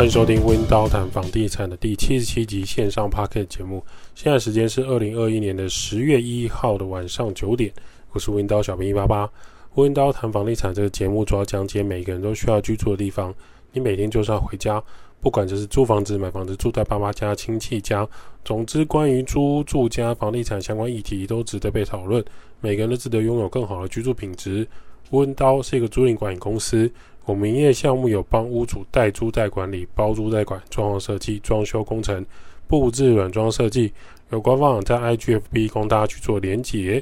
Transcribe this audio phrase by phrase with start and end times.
[0.00, 3.84] 欢迎收听温刀谈房地产的第七十七集线上 Podcast 节目。
[4.14, 7.70] 现在时间是二零二一年的十月一号的晚上九点。
[8.12, 9.30] 我是温刀小兵一八八。
[9.74, 13.34] 温刀谈房地产这个节目主要讲解每个人都需要居住的地方。
[13.72, 14.82] 你每天就是要回家，
[15.20, 18.08] 不管这是租房子、买房子、住在爸妈家、亲戚家，
[18.42, 22.24] 总之关于租住家、房地产相关议题都值得被讨论。
[22.62, 24.66] 每个人都值得拥有更好的居住品质。
[25.10, 26.90] 温刀是一个租赁管理公司。
[27.30, 32.26] 我们营业项目有帮屋主代租代管理、包租代管、装潢设计、装修工程、
[32.66, 33.92] 布置软装设计。
[34.30, 37.00] 有官方网站 IGFB 供大家去做连结。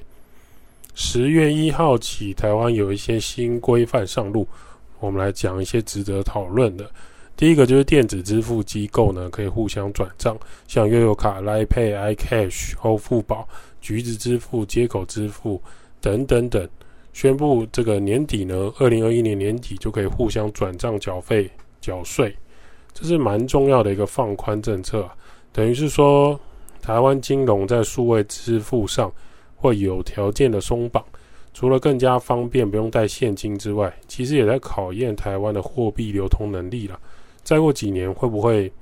[0.95, 4.47] 十月一号起，台湾有一些新规范上路，
[5.01, 6.91] 我们来讲一些值得讨论的。
[7.35, 13.49] 第一个就是电子支付机构呢，可以互相转账，像悠游卡、Line Pay、iCash、后付宝、
[13.81, 15.63] 橘子支付、接口支付
[16.03, 16.69] 等等等。
[17.19, 22.33] 宣布这个年底呢，二零二一年年底就可以互相转账缴费、缴税，
[22.95, 25.05] 这是蛮重要的一个放宽政策。
[25.53, 26.39] 等于是说，
[26.81, 29.13] 台湾金融在数位支付上
[29.57, 31.05] 会有条件的松绑，
[31.53, 36.97] 除了更加方便不用带现金之外，其实也在考验台湾的货币流通能力了。
[37.43, 38.73] 再过几年，会不会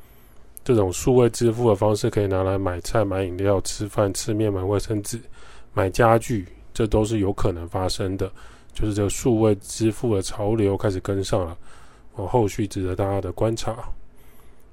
[0.63, 5.19] 这种数位支付的方式可以拿来买菜、买饮料、吃饭、吃面、买卫生纸、
[5.73, 6.45] 买家具？
[6.77, 8.31] 这都是有可能发生的，
[8.75, 11.57] 就是这个数位支付的潮流开始跟上了，
[12.17, 13.75] 哦，后续值得大家的观察。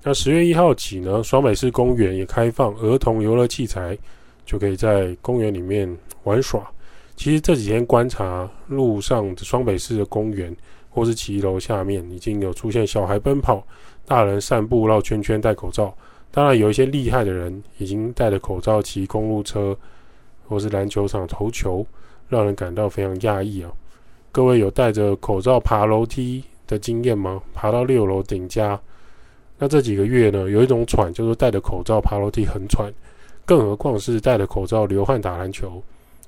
[0.04, 3.98] 那十月一号起呢，双北市公园也开放儿童游乐器材，
[4.46, 6.70] 就可以在公园里面玩耍。
[7.16, 10.54] 其实这几天观察路上双北市的公园
[10.90, 13.66] 或是骑楼下面，已经有出现小孩奔跑、
[14.06, 15.96] 大人散步绕圈圈戴口罩。
[16.32, 19.74] 当然，有一些厉害的人已经戴着口罩骑公路车。
[20.48, 21.86] 或是篮球场投球，
[22.30, 23.72] 让人感到非常讶异啊！
[24.32, 27.42] 各位有戴着口罩爬楼梯的经验吗？
[27.54, 28.80] 爬到六楼顶加，
[29.58, 32.92] 那这几个月呢，有一种喘，就是戴着口罩爬楼梯很喘，
[33.46, 35.82] 更何况是戴着口罩流汗打篮球，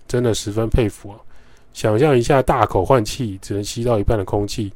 [0.08, 1.18] 真的十分佩服啊！
[1.74, 4.72] 想象一下，大口换气，只能吸到一半的空气，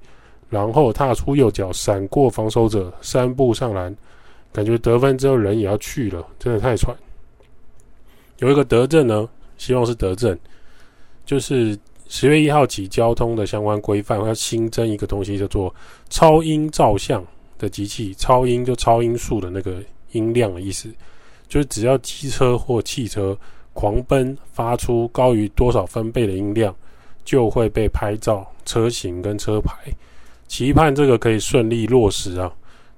[0.50, 3.96] 然后踏出右脚，闪过防守者，三步上篮，
[4.52, 6.94] 感觉得分之后人也要去了，真的太喘。
[8.40, 10.36] 有一个德政呢，希望是德政，
[11.26, 11.78] 就是
[12.08, 15.72] 十月一号起交通的相关规范，要新增一个东西，叫做
[16.10, 17.24] 超音照相
[17.60, 18.16] 的机器。
[18.16, 19.76] 超音就超音速的那个
[20.14, 20.90] 音量的意思，
[21.48, 23.38] 就是只要机车或汽车
[23.74, 26.74] 狂奔发出高于多少分贝的音量，
[27.24, 29.76] 就会被拍照车型跟车牌。
[30.48, 32.52] 期盼这个可以顺利落实啊！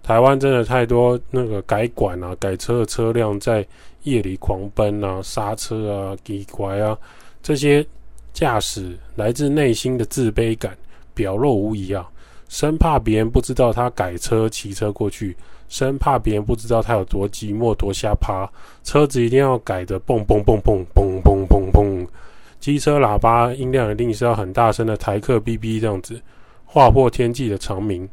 [0.03, 3.65] 台湾真的太多那个改管啊、改车的车辆在
[4.03, 6.97] 夜里狂奔啊、刹车啊、给拐啊，
[7.43, 7.85] 这些
[8.33, 10.75] 驾驶来自内心的自卑感
[11.13, 12.09] 表露无遗啊，
[12.49, 15.37] 生怕别人不知道他改车骑车过去，
[15.69, 18.49] 生怕别人不知道他有多寂寞、多瞎趴，
[18.83, 22.07] 车子一定要改得蹦蹦蹦蹦蹦蹦蹦蹦，
[22.59, 26.19] 机车喇叭音量一定是要很大声的台客 BB 这样子，
[26.65, 28.09] 划破天际的长鸣。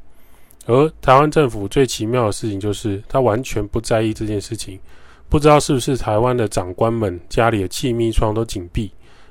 [0.68, 4.78] 而台湾政府最奇妙的事情就是，他完全不在意这件事情。
[5.26, 8.90] 不知道是不是台湾的长官们家里的气密窗都紧闭，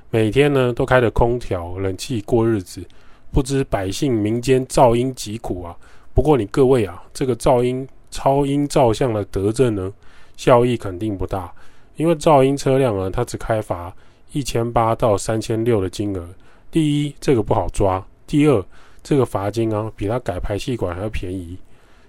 [0.09, 2.83] 每天呢都开着空调、冷气过日子，
[3.31, 5.75] 不知百姓民间噪音疾苦啊。
[6.15, 9.93] 不过你各位啊，这个噪音超音照相的德政呢，
[10.37, 11.53] 效益肯定不大，
[11.97, 13.95] 因为噪音车辆啊，它只开罚
[14.31, 16.27] 一千八到三千六的金额。
[16.71, 18.65] 第一，这个不好抓；第二，
[19.07, 21.57] 这个罚金啊，比他改排气管还要便宜。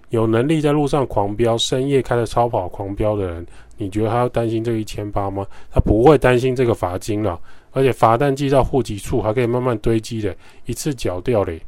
[0.09, 5.47] 有能力在路上狂飙、深夜开着超跑狂飙的人，你觉得他要担心这一千八吗？
[5.71, 7.39] 他不会担心这个罚金了，
[7.71, 11.61] 而且罚单寄到户籍处还可以慢慢堆积的，一次缴掉嘞。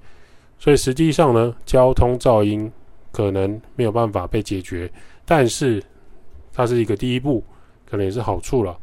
[0.59, 2.69] 所以实际上呢，交通噪音
[3.13, 4.91] 可能没有办法被解决，
[5.23, 5.81] 但是
[6.51, 7.41] 它是一个第一步，
[7.89, 8.77] 可能也是好处了。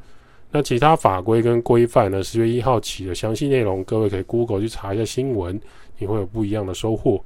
[0.51, 2.23] 那其他法规跟规范呢？
[2.23, 5.61] 十月一号起的详细内容，各位可以 Google 去查一下新闻，
[5.99, 7.23] 你会有不一样的收获。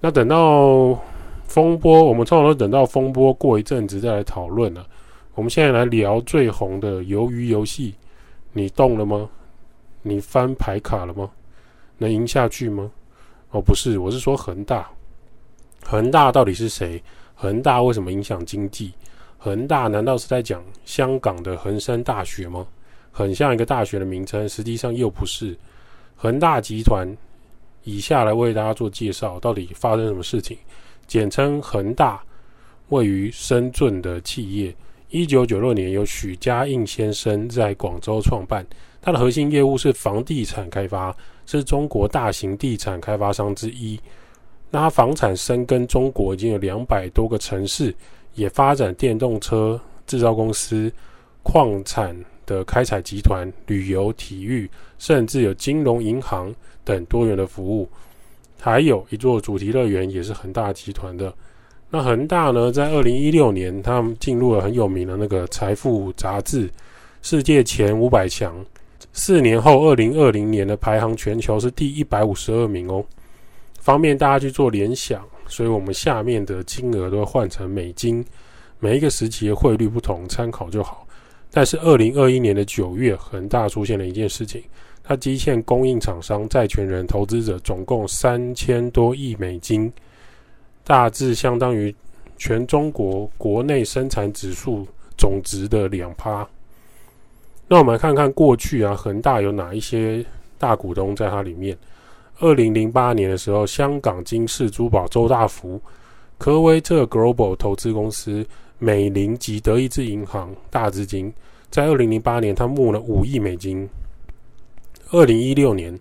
[0.00, 0.98] 那等到
[1.46, 4.86] 风波，我们通常都等到风波过一阵子再来讨论了。
[5.34, 7.94] 我们现在来聊最红的鱿鱼游戏，
[8.52, 9.28] 你动了吗？
[10.02, 11.30] 你翻牌卡了吗？
[11.98, 12.90] 能赢下去吗？
[13.50, 14.88] 哦，不是，我是说恒大。
[15.84, 17.02] 恒大到底是谁？
[17.34, 18.92] 恒大为什么影响经济？
[19.38, 22.66] 恒大难道是在讲香港的恒生大学吗？
[23.12, 25.56] 很像一个大学的名称，实际上又不是。
[26.16, 27.06] 恒大集团
[27.86, 30.58] 以下来为大家做介绍，到底发生什么事情？
[31.06, 32.20] 简称恒大，
[32.88, 34.74] 位于深圳的企业，
[35.08, 38.66] 一九九六年由许家印先生在广州创办，
[39.00, 41.16] 它的核心业务是房地产开发，
[41.46, 43.98] 是中国大型地产开发商之一。
[44.68, 47.94] 那它房产深耕中国已经有两百多个城市，
[48.34, 50.92] 也发展电动车制造公司、
[51.44, 52.16] 矿产
[52.46, 56.54] 的开采集团、旅游、体育，甚至有金融银行
[56.84, 57.88] 等多元的服务。
[58.58, 61.32] 还有一座主题乐园也是恒大集团的。
[61.90, 66.68] 那恒大呢，在二零一六年，他们进入了很有名的那个财富杂志
[67.22, 68.54] 世界前五百强。
[69.12, 73.04] 四年后，二零二零年的排行全球是第一百五十二名哦。
[73.78, 78.24] 方便大家去做联想，所以我们下面的金额都换成美金，
[78.80, 81.05] 每一个时期的汇率不同，参考就好。
[81.56, 84.62] 但是二零二一年的九月，恒大出现了一件事情，
[85.02, 89.90] 它积欠供应厂商、债权人、投资者总共三千多亿美金。
[90.84, 91.94] 大致相当于
[92.36, 94.86] 全中国国内生产指数
[95.16, 96.46] 总值的两趴。
[97.66, 100.22] 那我们来看看过去啊，恒大有哪一些
[100.58, 101.74] 大股东在它里面？
[102.40, 105.80] 二零零八年的时候，香港金饰珠宝周大福、
[106.36, 108.46] 科威特 Global 投资公司、
[108.78, 111.32] 美林及德意志银行大资金，
[111.70, 113.88] 在二零零八年，他募了五亿美金。
[115.10, 115.98] 二零一六年，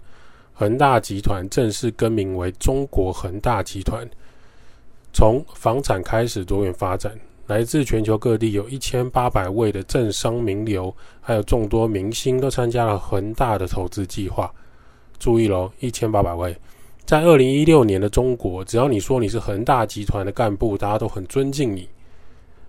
[0.53, 4.07] 恒大集团正式更名为中国恒大集团。
[5.13, 7.17] 从房产开始多元发展，
[7.47, 14.51] 来自全球各地有一千八百位的政商名流，还有众多明星都参加了恒大的投资计划。
[15.19, 16.55] 注意喽，一千八百位，
[17.05, 21.87] 在二零一六年的中国，只要你说你是恒大集团的干部，大家都很尊敬你。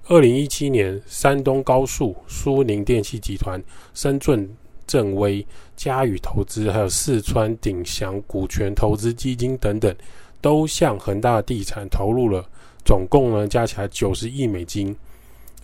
[0.09, 3.61] 二零一七年，山东高速、苏宁电器集团、
[3.93, 4.49] 深圳
[4.87, 5.45] 正威、
[5.75, 9.93] 嘉宇投资，还有四川鼎祥股权投资基金等等。
[10.41, 12.45] 都向恒大地产投入了，
[12.85, 14.95] 总共呢加起来九十亿美金。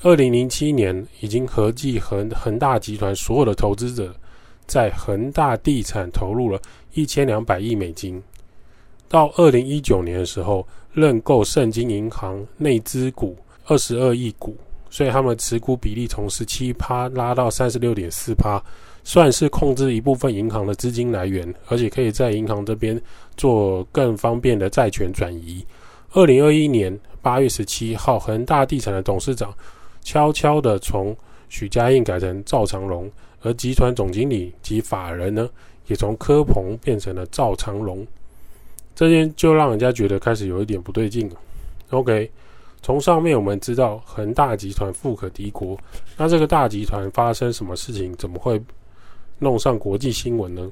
[0.00, 4.12] 二零零七年已经合计恒恒大集团所有的投资者
[4.66, 6.60] 在恒大地产投入了
[6.94, 8.20] 一千两百亿美金。
[9.08, 13.36] 到二零一九年的时候，认购盛京银行内资股
[13.67, 14.56] 二十二亿股，
[14.91, 18.62] 所以他们持股比例从十七趴拉到三十六点四趴。
[19.05, 22.97] 算是控制一部分银行的资金来源，而且可以在银行这边
[23.37, 25.67] 做更方便的债权转移。
[26.12, 29.53] 二零二一年八月十七号，恒大地产的董事长
[30.03, 31.17] 悄悄地从
[31.49, 33.11] 许家印改成赵长龙，
[33.41, 35.50] 而集团总经理及法人呢，
[35.88, 38.06] 也从柯鹏变成了赵长龙。
[38.94, 41.35] 这件就让人家觉得开始有一点不对劲了。
[41.91, 42.31] OK，
[42.82, 45.79] 从上面我们知道恒大集团富可敌国，
[46.17, 48.12] 那这个大集团发生什么事情？
[48.17, 48.61] 怎么会？
[49.38, 50.70] 弄上国际新闻呢？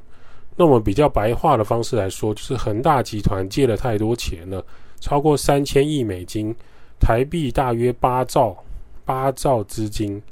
[0.54, 4.64] 那我们比较白话的方式来说，就是恒大集团借了太多钱了，
[5.00, 6.54] 超过三千亿美金，
[7.00, 8.56] 台币大约八兆
[9.04, 10.22] 八兆资金。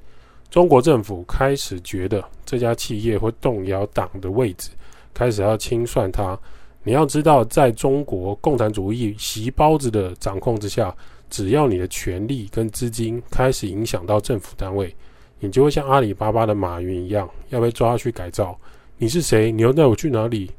[0.50, 4.70] 中国政府开始觉得这家企业会动摇党的位置，
[5.12, 6.38] 开始要清算它。
[6.84, 10.94] 你要知道，在中国共产主义习包子的掌控之下，
[11.30, 14.94] 只要你的权力跟资金开始影响到政府单位。
[15.40, 18.58] 你就会像阿里巴巴的马云一样，要被抓去改造。
[18.96, 19.52] 你是谁？
[19.52, 20.50] 你要带我去哪里？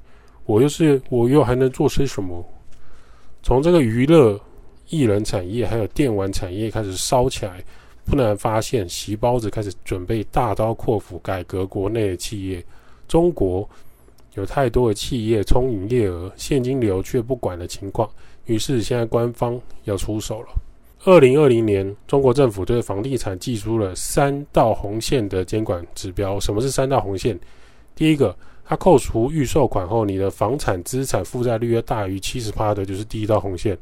[0.46, 2.42] 我又是我又还能做些什么？
[3.44, 4.40] 从这个娱乐、
[4.88, 7.62] 艺人产业还有电玩产业开始烧起来，
[8.06, 12.64] 不难发现，习包子开始准备大刀阔斧改革国内的企业。
[13.08, 13.70] 中国
[14.36, 18.10] 有太多的企业充营业额、现金流却不管的情况，
[18.46, 20.50] 于是现在官方要出手了。
[21.06, 26.38] 二零二零年，中国政府对房地产寄出了三道红线的监管指标。
[26.42, 27.40] 什么是三道红线？
[27.96, 33.78] 第一个，它扣除预售款后，你的房产资产负债率要大于七十趴的，就是第一道红线。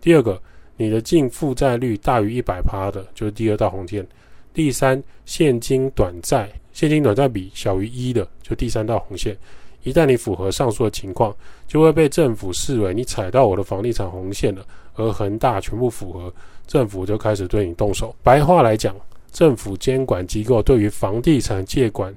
[0.00, 0.40] 第二个，
[0.78, 4.06] 你的净负债率大于一百趴的，就是第二道红线。
[4.54, 9.36] 第三，现金短债，现金短债比小于一的，就第三道红线。
[9.82, 11.36] 一旦你符合上述的情况，
[11.68, 14.64] 就会被政府视为你踩到我的房地产红线了。
[14.94, 16.32] 而恒大全部符合。
[16.72, 18.16] 政府就开始对你动手。
[18.22, 18.96] 白话来讲，
[19.30, 22.14] 政府监管机构对于房地产借管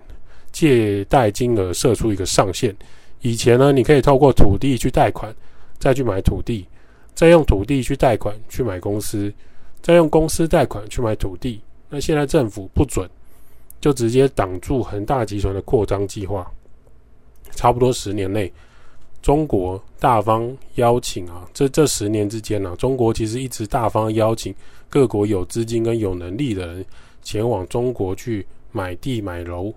[0.54, 2.74] 借贷金额设出一个上限。
[3.20, 5.36] 以前呢，你可以透过土地去贷款，
[5.78, 6.66] 再去买土地，
[7.14, 9.30] 再用土地去贷款去买公司，
[9.82, 11.60] 再用公司贷款去买土地。
[11.90, 13.10] 那现在政府不准，
[13.82, 16.50] 就直接挡住恒大集团的扩张计划。
[17.52, 18.50] 差不多十年内。
[19.26, 24.54] 中国大方邀请啊，这这十年之间呢、中国其实一直大方邀请
[24.88, 26.86] 各国有资金跟有能力的人
[27.24, 29.74] 前往中国去买地买楼。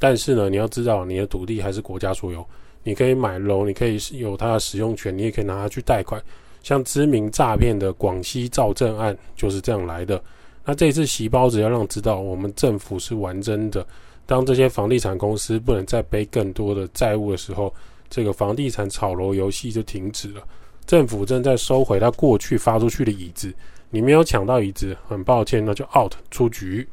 [0.00, 2.44] 但是呢，你要知道，你的土地还是国家所有，
[2.82, 6.20] 你可以买楼，你可以有它的使用权，你也可以拿它去贷款。
[6.64, 10.20] 像知名诈骗的广西兆镇案就是这样来的。
[10.64, 13.86] 那这次习包子要让知道，我们政府是完真的。
[14.26, 17.72] 当这些房地产公司不能再背更多的债务的时候。
[18.12, 20.42] 这个房地产炒楼游戏就停止了。
[20.84, 23.50] 政府正在收回他过去发出去的椅子，
[23.88, 26.86] 你没有抢到椅子，很抱歉，那就 out 出局。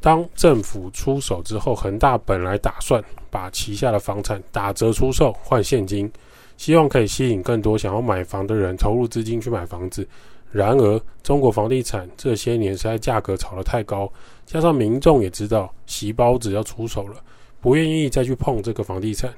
[0.00, 6.10] 当政府出手之后，恒大本来打算把旗下的房产打折出售换现金，
[6.56, 10.08] 希望可以吸引更多想要买房的人投入资金去买房子。
[10.50, 14.10] 然而，中国房地产这些年实在价格炒得太高，
[14.46, 17.16] 加上民众也知道习包子要出手了，
[17.60, 19.34] 不愿意再去碰这个房地产。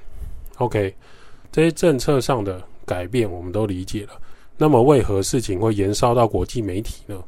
[0.56, 0.94] OK，
[1.52, 4.12] 这些政策上的改变我们都理解了。
[4.56, 7.22] 那么，为何事情会延烧到国际媒体呢？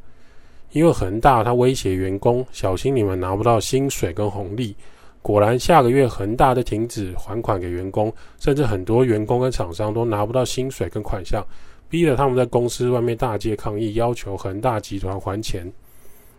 [0.73, 4.75] 因为恒大他威胁员工，小心你们拿不到薪水跟红利。
[5.21, 11.47] 果然，下个月恒大的停止还款给员工，甚至很多员工跟厂商都拿不到薪水跟款项，
[11.89, 15.71] 逼得他们在公司外面大街抗议，要求恒大集团还钱。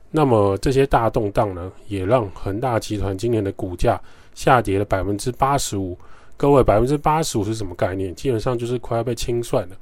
[0.09, 4.01] 那么这些大动荡呢，也让恒大集团今年的股价
[4.33, 5.95] 下跌了百分之八十五。
[6.39, 8.15] 各位，百分之八十五是什么概念？
[8.15, 9.75] 基本上就是快要被清算了。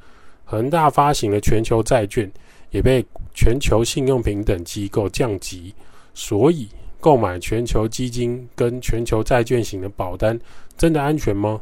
[0.43, 2.27] 恒大发行的全球债券。
[2.69, 5.73] 也被全球信用评等机构降级，
[6.13, 6.67] 所以
[6.99, 10.37] 购买全球基金跟全球债券型的保单
[10.75, 11.61] 真的安全吗？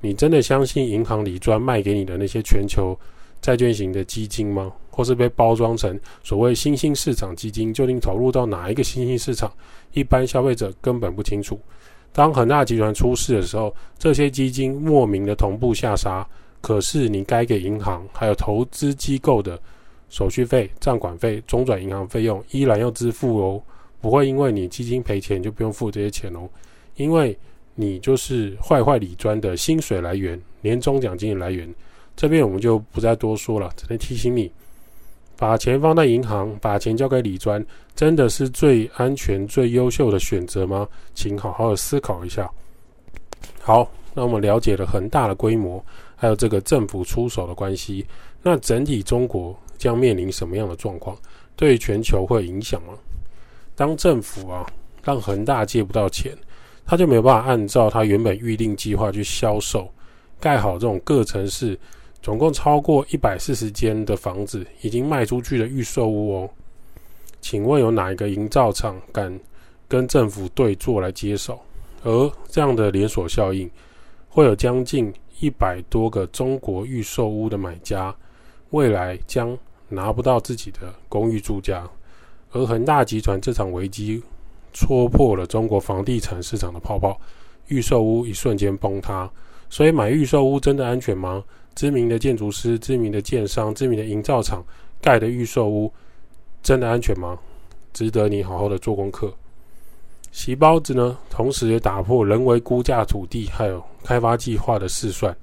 [0.00, 2.98] 你真的相信银行里专卖给你的那些全球
[3.40, 4.72] 债券型的基金吗？
[4.90, 9.52] 或是被包装成所谓新兴市场基金，究竟投入到哪一个新兴市场？
[9.92, 11.60] 一般消费者根本不清楚。
[12.12, 16.26] 当恒大集团出事的时候，这些基金莫名的同步下杀，
[16.60, 19.58] 可是你该给银行还有投资机构的。
[20.08, 23.62] 手续费、账管费、中转银行费用依然要支付哦，
[24.00, 26.48] 不会因为你基金赔钱就不用付这些钱哦，
[26.96, 27.38] 因为
[27.76, 31.72] 你就是坏坏理专的薪水来源、年终奖金的来源。
[32.16, 34.50] 这边我们就不再多说了，只能提醒你，
[35.40, 37.64] 把钱放在银行，把钱交给李专，
[37.96, 40.86] 真的是最安全、最优秀的选择吗？
[41.14, 42.46] 请好好的思考一下。
[43.62, 45.82] 好，那我们了解了恒大的规模，
[46.14, 48.06] 还有这个政府出手的关系，
[48.42, 49.58] 那整体中国。
[49.78, 51.16] 将面临什么样的状况？
[51.56, 52.92] 对全球会有影响吗？
[53.74, 54.70] 当政府啊
[55.02, 56.36] 让恒大借不到钱，
[56.84, 59.90] 他就没有办法按照他原本预定计划去销售
[60.38, 61.80] 盖好这种各城市
[62.22, 66.50] 总共超过一百四十间的房子已经卖出去的预售屋哦。
[67.40, 69.38] 请问有哪一个营造厂敢
[69.88, 71.58] 跟政府对坐来接手？
[72.02, 73.70] 而这样的连锁效应，
[74.28, 78.14] 会有将近一百多个中国预售屋的买家，
[78.70, 79.58] 未来将。
[79.92, 81.84] 拿不到自己的公寓住家，
[82.52, 84.22] 而恒大集团这场危机
[84.72, 87.20] 戳破了中国房地产市场的泡泡，
[87.66, 89.28] 预售屋一瞬间崩塌。
[89.70, 91.42] 所以买预售屋真的安全吗？
[91.74, 94.62] 知名的建筑师、知名的建商、知名的营造厂
[95.00, 95.90] 盖的预售屋
[96.62, 97.38] 真的安全吗？
[97.94, 99.32] 值得你好好的做功课。
[100.32, 105.34] 洗包子呢，同时也打破人为估价土地还有开发计划的试算，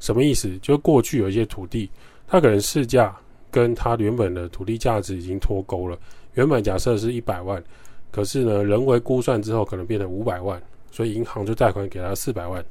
[0.00, 0.58] 什么意思？
[0.58, 1.88] 就过去有一些土地，
[2.26, 3.16] 它可能市价。
[3.48, 5.96] 跟它原本的土地价值已经脱钩了。
[6.34, 7.62] 原本假设是一百万，
[8.10, 12.62] 可是呢，人为估算之后可能变成五百万，所以银行就贷款给他四百万。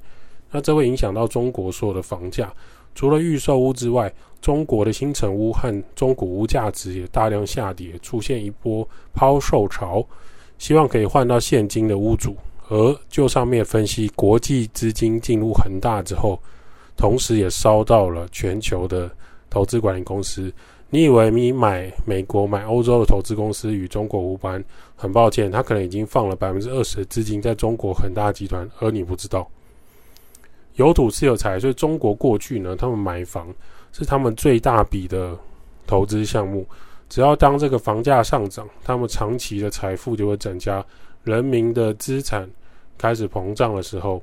[0.51, 2.53] 那这会影响到中国所有的房价。
[2.93, 10.05] 除了预售屋之外，中国的新城屋和中古屋价值也大量下跌，出现一波抛售潮，
[10.57, 12.35] 希望可以换到现金的屋主。
[12.69, 16.39] 而就上面分析，国际资金进入恒大之后，
[16.95, 19.11] 同时也烧到了全球的
[19.49, 20.51] 投资管理公司。
[20.89, 24.63] 你以为你买美国、买欧洲的投资公司与中国无关？
[24.95, 29.45] 很抱歉，他可能已经放了百分之二十的资金在中国恒大集团，而你不知道。
[30.75, 33.53] 有土是有财，所以中国过去呢，他们买房
[33.91, 35.37] 是他们最大笔的
[35.87, 36.65] 投资项目。
[37.07, 40.83] 只要当这个房价上涨，他们长期的财富就会增加，
[41.23, 42.49] 人民的资产
[42.97, 44.21] 开始膨胀的时候，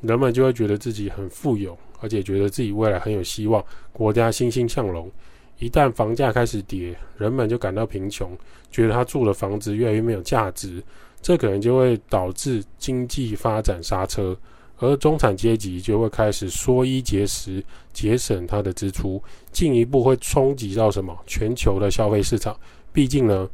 [0.00, 5.10] 人们就会觉得自己很富有，而且觉得自己未来很有希望，国家欣欣向荣。
[5.58, 8.36] 一旦房价开始跌，人们就感到贫穷，
[8.70, 10.82] 觉得他住的房子越来越没有价值，
[11.20, 14.36] 这可能就会导致经济发展刹车，
[14.78, 17.62] 而中产阶级就会开始缩衣节食，
[17.92, 21.16] 节省他的支出，进一步会冲击到什么？
[21.26, 22.58] 全球的消费市场。
[22.92, 23.48] 毕竟呢，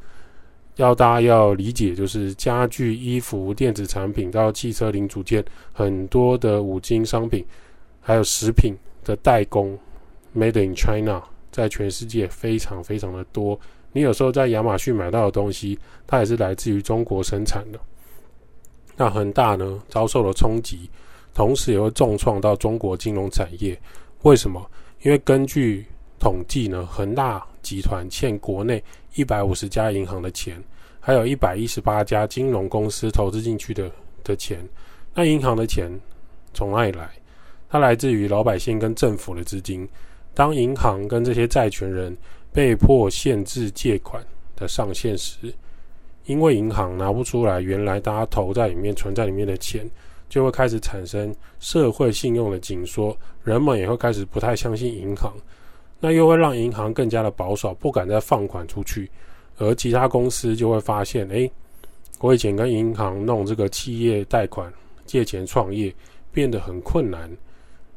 [0.76, 7.44] 要大家要理解，就是家具、衣服、电子产品到汽车零组件，很多的五金商品，
[8.00, 9.78] 还有食品的代工
[10.36, 11.22] ，Made in China。
[11.50, 13.58] 在全世界非常非常的多，
[13.92, 17.80] 你有时候在亚马逊买到的东西，它也是来自于中国生产的。
[18.98, 20.90] 那恒大呢，遭受了冲击，
[21.32, 23.80] 同时也会重创到中国金融产业。
[24.22, 24.68] 为什么？
[25.02, 25.86] 因为根据
[26.18, 28.82] 统计呢，恒大集团欠国内
[29.14, 30.60] 一百五十家银行的钱，
[30.98, 33.88] 还有一百一十八家金融公司投资进去的
[34.24, 34.58] 的钱。
[35.14, 35.88] 那银行的钱
[36.52, 37.08] 从哪里来？
[37.70, 39.88] 它来自于老百姓跟政府的资金。
[40.34, 42.16] 当银行跟这些债权人
[42.52, 44.24] 被迫限制借款
[44.56, 45.54] 的上限时，
[46.28, 49.90] 因为银行拿不出来原来大家投在里面、存在里面的钱，
[50.28, 55.32] 就会开始产生社会信用的紧缩，人们也会开始不太相信银行，
[55.98, 59.10] 那又会让银行更加的保守，不敢再放款出去，
[59.56, 61.50] 而其他公司就会发现，诶，
[62.20, 64.70] 我以前跟银行弄这个企业贷款
[65.06, 65.90] 借钱创业
[66.30, 67.34] 变得很困难，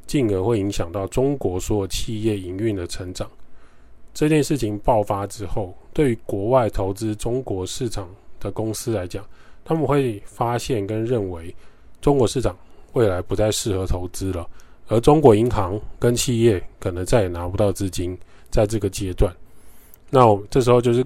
[0.08, 3.30] 进而会影响到中国所有企业营运的成长。
[4.14, 8.10] 这件事情爆发之后，对于国外投资中国市场
[8.42, 9.24] 的公司来讲，
[9.64, 11.56] 他们会发现跟认为
[12.02, 12.58] 中国市场
[12.92, 14.46] 未来不再适合投资了，
[14.88, 18.18] 而中国银行跟企业可能再也拿不到资金，
[18.50, 19.34] 在这个阶段，
[20.10, 21.06] 那我这时候就是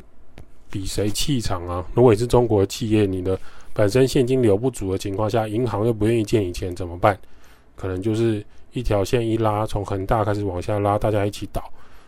[0.72, 1.86] 比谁气场啊！
[1.94, 3.38] 如果你是中国企业，你的
[3.74, 7.18] 本身现金流不足的情况下，银行又不愿意借你钱，怎么办？
[7.76, 11.62] 可能就是一条线一拉，从恒大开始往下拉，大家一起倒。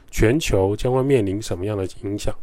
[0.10, 2.34] 全球将会面临什么样的影响？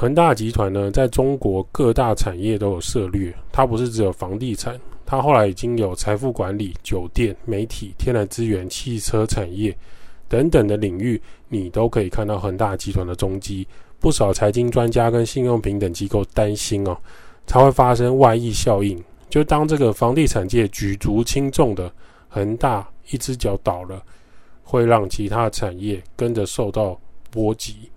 [0.00, 9.76] 恒大集团呢，在中国各大产业都有涉猎，它不是只有房地产，它后来已经有财富管理、酒店、媒体、天然资源、汽车产业
[10.28, 13.66] 等等的领域，你都可以看到恒大集团的踪迹。
[13.98, 16.96] 不少财经专家跟信用评等机构担心哦，
[17.44, 21.92] 它会发生外溢效应，就当这个房地产界举足轻重的
[22.28, 24.00] 恒大一只脚倒了。
[24.62, 27.00] 会让其他产业跟着受到
[27.30, 27.90] 波及，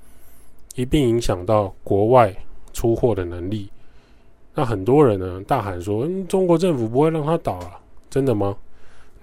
[0.82, 2.36] 一并影响到国外
[2.74, 3.70] 出货的能力。
[4.54, 8.56] 那很多人呢大喊说：“，中国政府不会让它倒啊，真的吗？”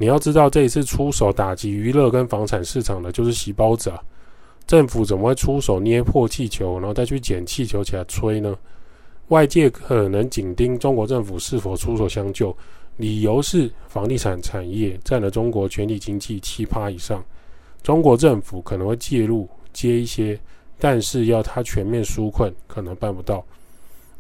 [0.00, 4.00] 你要知道，这一次出手打击娱乐跟房产市场的就是习包子啊。
[4.64, 8.56] 政府怎么会出手捏破气球，然后再去捡气球起来吹呢？
[9.28, 12.56] 外界可能紧盯中国政府是否出手相救，
[12.96, 17.22] 理由是房地产产业占了中国全体经济七趴以上。
[17.82, 20.38] 中国政府可能会介入接一些，
[20.78, 23.44] 但是要它全面纾困，可能办不到。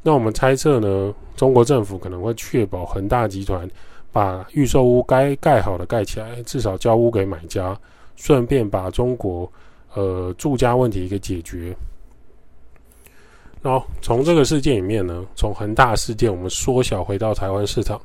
[0.02, 3.68] 那我们猜测呢，中国政府可能会确保恒大集团
[4.12, 7.78] 把预售屋该盖好的盖起来，至少交屋给买家，
[8.16, 9.50] 顺便把中国
[9.94, 11.74] 呃住家问题给解决。
[13.60, 18.00] 然后从这个事件里面呢，从恒大事件我们缩小回到台湾市场，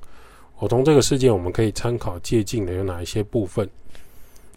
[0.57, 3.69] 我从这个事件我们可以参考借鉴的有哪一些部分？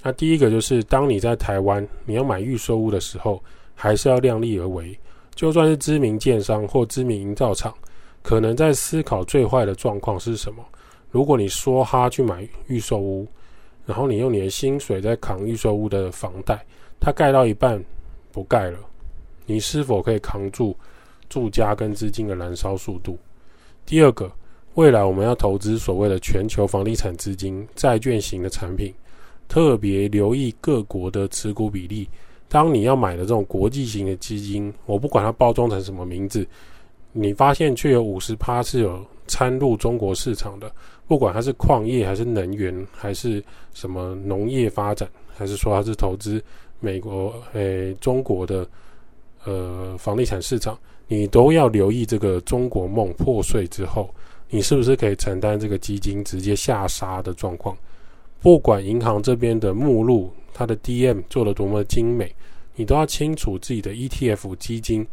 [0.03, 3.43] 那第一个就是，当你在台湾你要买预售屋的时候，
[3.77, 4.99] 还是要量力而为。
[5.37, 7.73] 就算是知名建商或知名营造厂，
[8.23, 10.65] 可能在思考最坏的状况是什么。
[11.11, 13.27] 如果你说哈去买预售屋，
[13.85, 16.65] 然后你用你的薪水在扛预售屋的房贷，
[16.99, 17.81] 它盖到一半
[18.33, 18.79] 不盖了，
[19.45, 20.75] 你是否可以扛住
[21.29, 23.19] 住家跟资金的燃烧速度？
[23.85, 24.33] 第二个，
[24.75, 28.93] 未来我们要投资所谓的全球房地产资金债券型的产品。
[29.49, 32.09] 特别留意各国的持股比例。
[32.49, 36.47] 当你要买的这种国际型的基金，我不管它包装成什么名字，
[37.13, 40.71] 你发现却有五十趴是有掺入中国市场的，
[41.09, 43.43] 不管它是矿业还是能源，还是
[43.75, 46.43] 什么农业发展，还是说它是投资
[46.79, 48.67] 美国、诶中国的
[49.45, 50.79] 呃房地产市场，
[51.09, 54.09] 你都要留意这个中国梦破碎之后，
[54.49, 57.77] 你是不是可以承担这个基金直接下杀的状况？
[58.41, 62.33] 不管银行这边的目录，它的 DM 做的多么精美，
[62.75, 65.07] 你都要清楚自己的 ETF 基金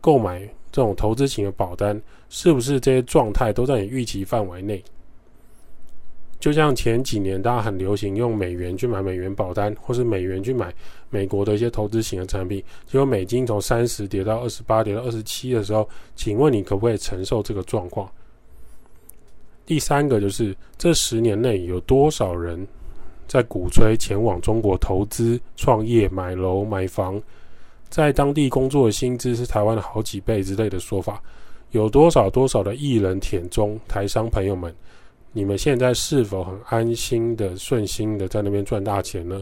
[0.00, 4.82] 购买这种投资型的保单，是不是这些状态都在你预期范围内？
[6.38, 10.72] 就像前几年大家很流行用美元去买美元保单，或是美元去买
[11.08, 18.10] 美国的一些投资型的产品，结果美金从三十跌到二十八，跌到二十七的时候，请问你可不可以承受这个状况？
[19.66, 22.66] 第三个就是这十年内有多少人
[23.26, 27.20] 在鼓吹前往中国投资、创业、买楼、买房，
[27.88, 31.22] 在当地工作的薪资是台湾的好几倍之类的说法，
[31.70, 34.74] 有多少多少的艺人舔中台商朋友们，
[35.32, 39.40] 你们现在是否很安心的、顺心的在那边赚大钱呢？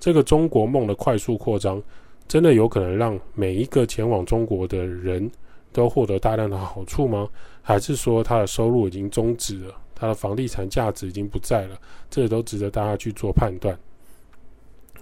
[0.00, 1.82] 这个中国梦的快速扩张，
[2.26, 5.30] 真的有可能让每一个前往中国的人
[5.72, 7.28] 都获得大量的好处吗？
[7.68, 11.78] 还是说他的收入已经终止了，他的房地产价值已经不在了，
[12.08, 13.78] 这都值得大家去做判断。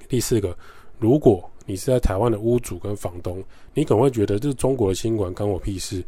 [0.09, 0.59] 第四个，
[0.99, 3.41] 如果你是在台湾的屋主跟房东，
[3.73, 6.03] 你可能会觉得这是中国的新闻关我屁事，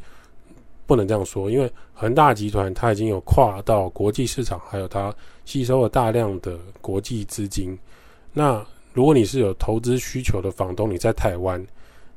[0.84, 7.78] 不能这样说，因为恒大集团它已经有跨到国际市场，还有它吸收了大量的国际资金。
[8.32, 11.64] 那如果你是有投资需求的房东，你在台湾，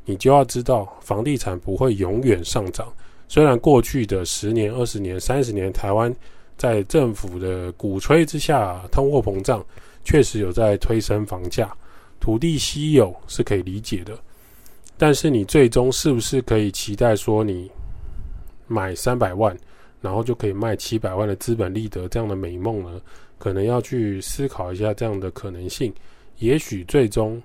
[0.03, 2.91] 你就要知道房地产不会永远上涨。
[3.31, 6.13] 虽然过去的十年、二十年、三十年，台湾
[6.57, 9.65] 在政府的鼓吹之下，通货膨胀
[10.03, 11.73] 确实有在推升房价，
[12.19, 14.19] 土地稀有是可以理解的，
[14.97, 17.71] 但是你最终是不是可以期待说你
[18.67, 19.57] 买三百万，
[20.01, 22.99] 然后就可以卖七百万的资本利得这样的美梦呢？
[23.37, 25.93] 可能要去思考一下这样的可能性。
[26.39, 27.41] 也许最终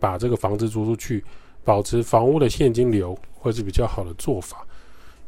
[0.00, 1.22] 把这个房子租出去，
[1.64, 4.66] 保持房屋的现金流，会是比较好的做法。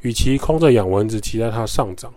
[0.03, 2.13] 与其空着养蚊子，期待它上涨。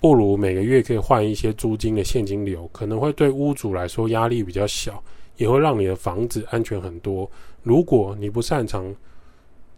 [0.00, 5.02] 不如每个月可以换一些租金的现金流，可能会对屋主来说压力比较小，
[5.36, 7.30] 也会让你的房子安全很多。
[7.62, 8.94] 如果你不擅长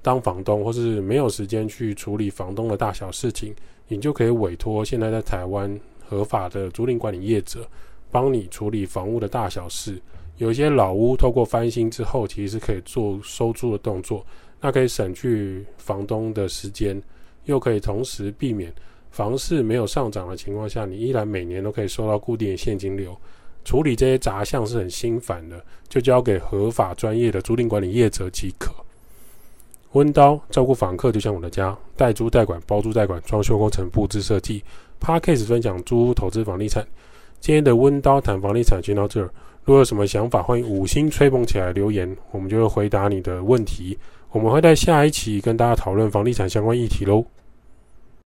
[0.02, 3.54] 当房东，或是没有时间去处理房东的大小事情，
[3.88, 7.68] 你就可以委托现在在台湾合法的租赁管理业者，
[8.10, 10.00] 帮你处理房屋的大小事。
[10.38, 14.24] 有些老屋透过翻新之后，其实是可以做收租的动作，
[14.60, 17.00] 那可以省去房东的时间，
[17.44, 18.72] 又可以同时避免。
[19.10, 23.16] 房市没有上涨的情况下，你依然每年都可以收到固定的现金流。
[23.64, 28.70] 处理这些杂项是很心烦的，就交给合法专业的租赁管理业者即可。
[29.92, 34.62] 温刀照顾房客就像我的家，代租代管、包租代管、装修工程、布置设计。
[35.00, 36.86] Podcast 分享租屋投资房地产。
[37.40, 39.30] 今天的温刀谈房地产先到这儿。
[39.66, 43.98] 如果有什么想法，欢迎五星吹捧起来留言，我们就会回答你的问题。
[44.30, 47.24] 我们会在下一期跟大家讨论房地产相关议题喽。